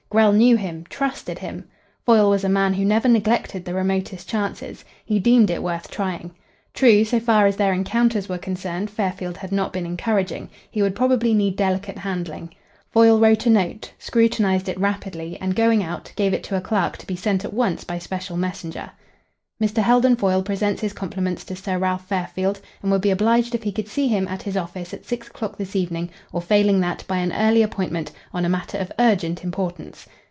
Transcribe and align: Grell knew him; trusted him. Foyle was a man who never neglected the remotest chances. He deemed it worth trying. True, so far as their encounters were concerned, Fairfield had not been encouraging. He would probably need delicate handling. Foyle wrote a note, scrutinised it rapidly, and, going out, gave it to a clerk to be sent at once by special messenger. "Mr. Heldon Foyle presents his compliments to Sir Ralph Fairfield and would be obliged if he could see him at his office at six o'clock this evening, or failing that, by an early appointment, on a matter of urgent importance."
Grell 0.11 0.33
knew 0.33 0.57
him; 0.57 0.83
trusted 0.89 1.39
him. 1.39 1.63
Foyle 2.05 2.29
was 2.29 2.43
a 2.43 2.49
man 2.49 2.73
who 2.73 2.83
never 2.83 3.07
neglected 3.07 3.63
the 3.63 3.73
remotest 3.73 4.27
chances. 4.27 4.83
He 5.05 5.19
deemed 5.19 5.49
it 5.49 5.63
worth 5.63 5.89
trying. 5.89 6.31
True, 6.73 7.05
so 7.05 7.17
far 7.17 7.45
as 7.45 7.55
their 7.55 7.71
encounters 7.71 8.27
were 8.27 8.37
concerned, 8.37 8.89
Fairfield 8.89 9.37
had 9.37 9.53
not 9.53 9.71
been 9.71 9.85
encouraging. 9.85 10.49
He 10.69 10.81
would 10.81 10.97
probably 10.97 11.33
need 11.33 11.55
delicate 11.55 11.99
handling. 11.99 12.53
Foyle 12.91 13.19
wrote 13.19 13.45
a 13.45 13.49
note, 13.49 13.93
scrutinised 13.99 14.67
it 14.67 14.77
rapidly, 14.77 15.37
and, 15.39 15.55
going 15.55 15.81
out, 15.81 16.11
gave 16.17 16.33
it 16.33 16.43
to 16.43 16.57
a 16.57 16.61
clerk 16.61 16.97
to 16.97 17.07
be 17.07 17.15
sent 17.15 17.45
at 17.45 17.53
once 17.53 17.85
by 17.85 17.97
special 17.97 18.35
messenger. 18.35 18.91
"Mr. 19.61 19.77
Heldon 19.83 20.15
Foyle 20.15 20.41
presents 20.41 20.81
his 20.81 20.91
compliments 20.91 21.45
to 21.45 21.55
Sir 21.55 21.77
Ralph 21.77 22.07
Fairfield 22.07 22.59
and 22.81 22.91
would 22.91 22.99
be 23.01 23.11
obliged 23.11 23.53
if 23.53 23.61
he 23.61 23.71
could 23.71 23.87
see 23.87 24.07
him 24.07 24.27
at 24.27 24.41
his 24.41 24.57
office 24.57 24.91
at 24.91 25.05
six 25.05 25.27
o'clock 25.27 25.55
this 25.55 25.75
evening, 25.75 26.09
or 26.33 26.41
failing 26.41 26.79
that, 26.79 27.05
by 27.07 27.17
an 27.19 27.31
early 27.31 27.61
appointment, 27.61 28.11
on 28.33 28.43
a 28.43 28.49
matter 28.49 28.79
of 28.79 28.91
urgent 28.97 29.43
importance." 29.43 30.07